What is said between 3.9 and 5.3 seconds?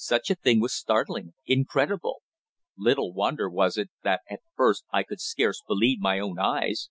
that at first I could